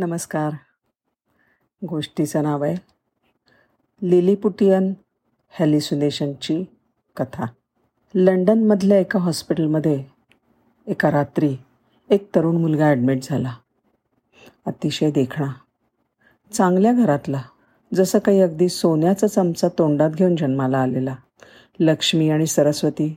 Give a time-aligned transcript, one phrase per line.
[0.00, 0.52] नमस्कार.
[1.86, 2.74] गोष्टीचं नाव आहे
[4.10, 4.92] लिलीपुटियन
[5.50, 6.64] हॅलिसुनेशनची
[7.16, 7.46] कथा.
[8.14, 10.04] लंडनमधल्या एका हॉस्पिटलमध्ये
[10.86, 11.56] एका रात्री
[12.10, 13.54] एक तरुण मुलगा ॲडमिट झाला.
[14.66, 15.52] अतिशय देखणा.
[16.52, 17.42] चांगल्या घरातला.
[17.94, 21.16] जसं काही अगदी सोन्याचा चमचा तोंडात घेऊन जन्माला आलेला.
[21.80, 23.16] लक्ष्मी आणि सरस्वती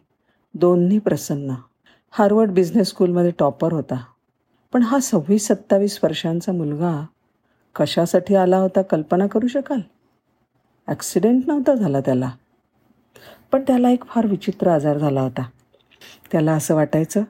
[0.54, 1.54] दोन्ही प्रसन्न.
[2.12, 4.04] हार्वर्ड बिझनेस स्कूलमध्ये टॉपर होता.
[4.74, 7.06] पण हा सव्वीस सत्तावीस वर्षांचा मुलगा
[7.76, 9.82] कशासाठी आला होता कल्पना करू शकाल?
[10.88, 12.30] ॲक्सिडेंट नव्हता झाला त्याला.
[13.52, 15.44] पण त्याला एक फार विचित्र आजार झाला होता.
[16.32, 17.24] त्याला असं वाटायचं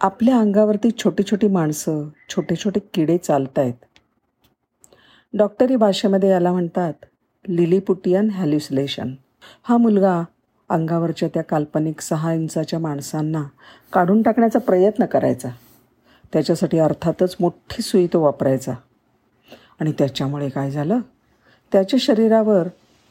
[0.00, 3.84] आपल्या अंगावरती छोटी छोटी माणसं छोटे छोटे किडे चालत आहेत
[5.34, 7.04] डॉक्टरी भाषेमध्ये याला म्हणतात
[7.44, 9.14] लिलीपुटियन हॅल्युसिलेशन
[9.62, 10.22] हा मुलगा
[10.70, 13.42] अंगावरच्या त्या काल्पनिक सहा इंचाच्या माणसांना
[13.92, 15.48] काढून टाकण्याचा प्रयत्न करायचा.
[16.34, 18.72] त्याच्यासाठी अर्थातच मोठी सुई तो वापरायचा.
[19.80, 21.00] आणि त्याच्यामुळे काय झालं?
[21.72, 22.68] त्याच्या शरीरावर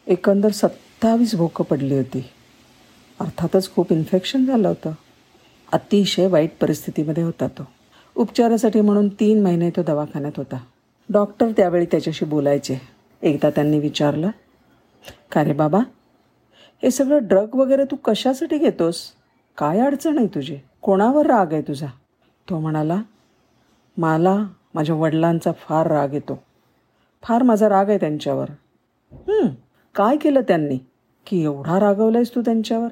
[0.07, 2.29] एकंदर सत्तावीस भोकं पडली होती.
[3.19, 4.91] अर्थातच खूप इन्फेक्शन झालं होतं.
[5.71, 7.67] अतिशय वाईट परिस्थितीमध्ये होता तो.
[8.15, 10.57] उपचारासाठी म्हणून तीन महिने तो दवाखान्यात होता.
[11.09, 12.81] डॉक्टर त्यावेळी त्याच्याशी बोलायचे.
[13.21, 14.29] एकदा त्यांनी विचारलं
[15.31, 15.79] का रे बाबा
[16.83, 19.01] हे सगळं ड्रग वगैरे तू कशासाठी घेतोस?
[19.57, 20.57] काय अडचण आहे तुझी?
[20.81, 21.87] कोणावर राग आहे तुझा?
[22.49, 23.01] तो म्हणाला
[23.97, 24.35] मला
[24.73, 26.39] माझ्या वडिलांचा फार राग येतो.
[27.23, 28.49] फार माझा राग आहे त्यांच्यावर.
[29.95, 30.77] काय केलं त्यांनी?
[31.27, 32.87] की एवढा रागवलायस तू त्यांच्यावर?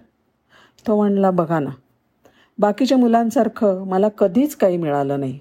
[0.87, 1.69] तो म्हणला बघा ना
[2.59, 5.39] बाकीच्या मुलांसारखं मला कधीच काही मिळालं नाही.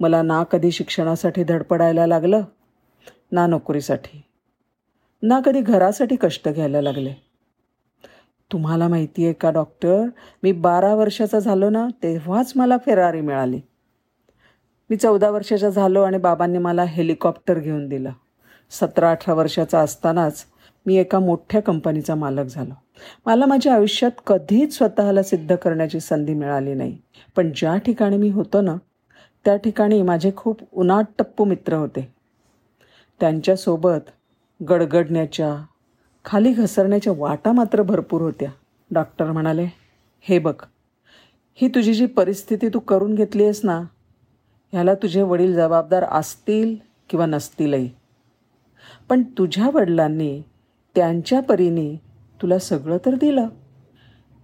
[0.00, 2.42] मला ना कधी शिक्षणासाठी धडपडायला लागलं
[3.32, 4.22] ना नोकरीसाठी
[5.22, 7.12] ना कधी घरासाठी कष्ट घ्यायला लागले.
[8.50, 10.04] तुम्हाला माहिती आहे का डॉक्टर
[10.42, 13.60] मी बारा वर्षाचा झालो ना तेव्हाच मला फेरारी मिळाली.
[14.90, 18.10] मी चौदा वर्षाचा झालो आणि बाबांनी मला हेलिकॉप्टर घेऊन दिलं.
[18.70, 20.44] सतरा अठरा वर्षाचा असतानाच
[20.86, 22.74] मी एका मोठ्या कंपनीचा मालक झालो.
[23.26, 26.98] मला माझ्या आयुष्यात कधीच स्वतःला सिद्ध करण्याची संधी मिळाली नाही.
[27.36, 28.76] पण ज्या ठिकाणी मी होतो ना
[29.44, 32.14] त्या ठिकाणी माझे खूप उनाट टप्पू मित्र होते.
[33.20, 34.10] त्यांच्यासोबत
[34.68, 35.56] गडगडण्याच्या
[36.24, 38.50] खाली घसरण्याच्या वाटा मात्र भरपूर होत्या.
[38.90, 39.66] डॉक्टर म्हणाले
[40.20, 40.54] हे बघ
[41.54, 43.82] ही तुझी जी परिस्थिती तू करून घेतली आहेस ना
[44.72, 46.76] ह्याला तुझे वडील जबाबदार असतील
[47.08, 47.90] किंवा नसतीलही.
[49.08, 50.42] पण तुझ्या वडिलांनी
[50.94, 51.96] त्यांच्या परीने
[52.42, 53.48] तुला सगळं तर दिलं.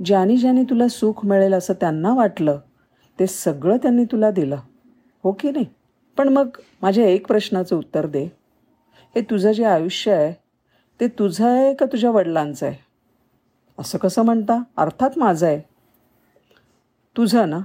[0.05, 2.59] ज्यानी ज्याने तुला सुख मिळेल असं त्यांना वाटलं
[3.19, 4.57] ते सगळं त्यांनी तुला दिलं.
[5.25, 5.67] हो की नाही?
[6.17, 6.49] पण मग
[6.83, 8.25] माझ्या एक प्रश्नाचं उत्तर दे.
[9.15, 10.33] हे तुझं जे आयुष्य आहे
[11.01, 12.77] ते तुझं आहे का तुझ्या वडिलांचं आहे?
[13.79, 14.63] असं कसं म्हणता?
[14.77, 15.61] अर्थात माझं आहे.
[17.17, 17.61] तुझं ना?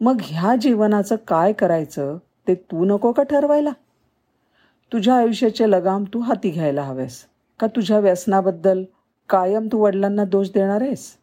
[0.00, 2.18] मग ह्या जीवनाचं काय करायचं
[2.48, 3.70] ते तू नको का ठरवायला?
[4.92, 7.26] तुझ्या आयुष्याचे लगाम तू हाती घ्यायला हवेस.
[7.60, 8.84] का तुझ्या व्यसनाबद्दल
[9.28, 11.16] कायम तू वडिलांना दोष देणार आहेस?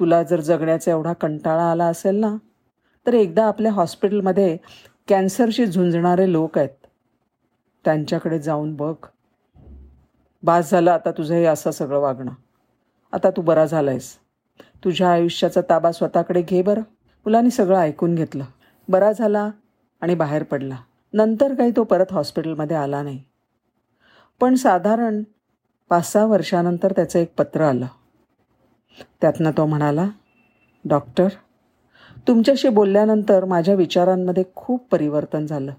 [0.00, 2.36] तुला जर जगण्याचा एवढा कंटाळा आला असेल ना
[3.06, 4.56] तर एकदा आपल्या हॉस्पिटलमध्ये
[5.08, 6.86] कॅन्सरशी झुंजणारे लोक आहेत.
[7.84, 8.94] त्यांच्याकडे जाऊन बघ.
[10.42, 12.32] बास झालं आता तुझं हे असं सगळं वागणं.
[13.12, 14.16] आता तू बरा झाला आहेस
[14.84, 16.82] तुझ्या आयुष्याचा ताबा स्वतःकडे घे बरं.
[17.26, 18.44] मुलांनी सगळं ऐकून घेतलं.
[18.88, 19.50] बरा झाला
[20.00, 20.76] आणि बाहेर पडला.
[21.12, 23.22] नंतर काही तो परत हॉस्पिटलमध्ये आला नाही.
[24.40, 25.22] पण साधारण
[25.88, 27.86] पाच सहा वर्षानंतर त्याचं एक पत्र आलं.
[29.20, 30.08] त्यातनं तो म्हणाला
[30.84, 31.28] डॉक्टर
[32.28, 35.72] तुमच्याशी बोलल्यानंतर माझ्या विचारांमध्ये खूप परिवर्तन झालं.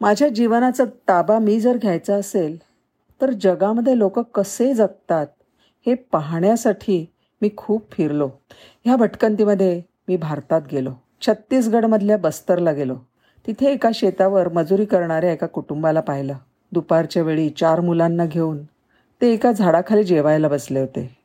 [0.00, 2.58] माझ्या जीवनाचा ताबा मी जर घ्यायचा असेल
[3.20, 5.26] तर जगामध्ये लोक कसे जगतात
[5.86, 8.30] हे पाहण्यासाठी मी खूप फिरलो.
[8.84, 10.90] ह्या भटकंतीमध्ये मी भारतात गेलो.
[11.20, 12.96] छत्तीसगडमधल्या बस्तरला गेलो.
[13.46, 16.34] तिथे एका शेतावर मजुरी करणाऱ्या एका कुटुंबाला पाहिलं.
[16.72, 18.64] दुपारच्या वेळी चार मुलांना घेऊन
[19.20, 21.16] ते एका झाडाखाली जेवायला बसले होते.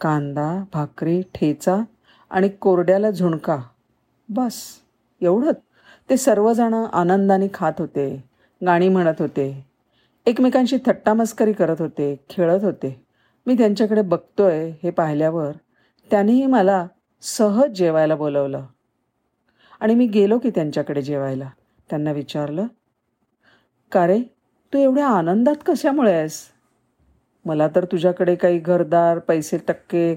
[0.00, 1.76] कांदा भाकरी ठेचा
[2.30, 3.62] आणि कोरड्याला झुणका.
[4.28, 4.62] बस
[5.20, 5.56] एवढंच.
[6.10, 8.24] ते सर्वजण आनंदाने खात होते
[8.66, 9.66] गाणी म्हणत होते.
[10.26, 13.05] एकमेकांशी थट्टामस्करी करत होते खेळत होते.
[13.46, 15.52] मी त्यांच्याकडे बघतोय हे पाहिल्यावर
[16.10, 16.86] त्यांनीही मला
[17.22, 18.66] सहज जेवायला बोलवलं.
[19.80, 21.50] आणि मी गेलो की त्यांच्याकडे जेवायला.
[21.90, 22.66] त्यांना विचारलं
[23.92, 24.22] का रे
[24.72, 26.42] तू एवढ्या आनंदात कशामुळे आहेस?
[27.44, 30.16] मला तर तुझ्याकडे काही घरदार पैसे टक्के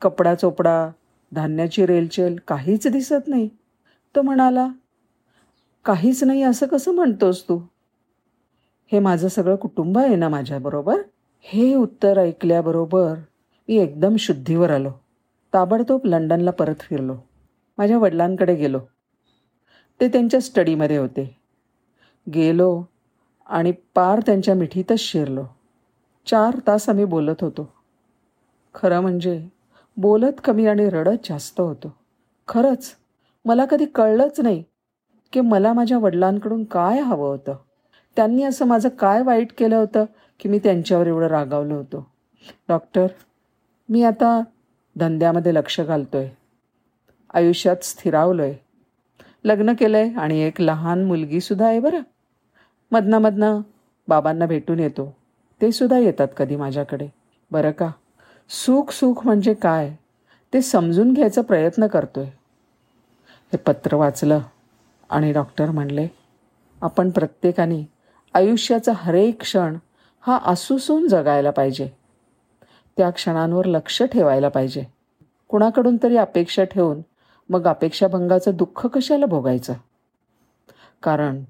[0.00, 0.90] कपडा चोपडा
[1.32, 3.48] धान्याची रेलचेल काहीच दिसत नाही.
[4.16, 4.68] तो म्हणाला
[5.84, 7.60] काहीच नाही असं कसं म्हणतोस तू?
[8.92, 11.02] हे माझं सगळं कुटुंब आहे ना माझ्याबरोबर?
[11.40, 13.14] हे उत्तर ऐकल्याबरोबर
[13.68, 14.90] मी एकदम शुद्धीवर आलो.
[15.54, 17.16] ताबडतोब लंडनला परत फिरलो.
[17.78, 18.78] माझ्या वडिलांकडे गेलो.
[20.00, 21.36] ते त्यांच्या स्टडीमध्ये होते.
[22.34, 22.84] गेलो
[23.46, 25.44] आणि पार त्यांच्या मिठीतच शिरलो.
[26.26, 27.72] चार तास आम्ही बोलत होतो.
[28.74, 29.48] खरं म्हणजे
[29.96, 31.96] बोलत कमी आणि रडत जास्त होतो.
[32.48, 32.94] खरंच
[33.44, 34.64] मला कधी कळलंच नाही
[35.32, 37.56] की मला माझ्या वडिलांकडून काय हवं होतं.
[38.16, 40.04] त्यांनी असं माझं काय वाईट केलं होतं
[40.40, 42.06] की मी त्यांच्यावर एवढं रागावलं होतो.
[42.68, 43.06] डॉक्टर
[43.88, 44.40] मी आता
[44.96, 46.30] धंद्यामध्ये लक्ष घालतो आहे
[47.34, 48.54] आयुष्यात स्थिरावलो आहे
[49.44, 52.00] लग्न केलं आहे आणि एक लहान मुलगीसुद्धा आहे बरं.
[52.92, 53.60] मधनामधनं
[54.08, 55.16] बाबांना भेटून येतो.
[55.62, 57.08] ते सुद्धा येतात कधी माझ्याकडे.
[57.50, 57.90] बरं का?
[58.48, 59.96] सुख सुख म्हणजे काय?
[60.52, 62.30] ते समजून घ्यायचा प्रयत्न करतो आहे
[63.52, 64.40] हे पत्र वाचलं
[65.10, 66.08] आणि डॉक्टर म्हणले
[66.82, 67.82] आपण प्रत्येकाने
[68.34, 69.76] आयुष्याचा हरेक क्षण
[70.28, 71.88] हा आसूसून जगायला पाहिजे.
[72.96, 74.84] त्या क्षणांवर लक्ष ठेवायला पाहिजे.
[75.48, 77.00] कुणाकडून तरी अपेक्षा ठेवून
[77.48, 79.74] मग अपेक्षाभंगाचं दुःख कशाला भोगायचं?
[81.02, 81.44] कारण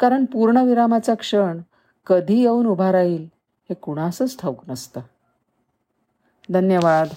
[0.00, 1.60] कारण पूर्णविरामाचा क्षण
[2.06, 3.26] कधी येऊन उभा राहील
[3.68, 5.00] हे कुणासच ठाऊक नसतं.
[6.52, 7.08] धन्यवाद.